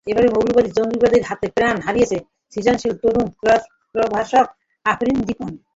[0.07, 3.25] একইভাবে মৌলবাদী জঙ্গিদের হাতে প্রাণ হারিয়েছেন সৃজনশীল তরুণ
[3.95, 4.45] প্রকাশক
[4.85, 5.51] আরেফিন দীপন।